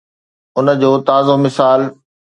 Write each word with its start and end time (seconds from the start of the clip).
ان 0.57 0.67
جو 0.81 0.91
تازو 1.07 1.35
مثال 1.43 1.81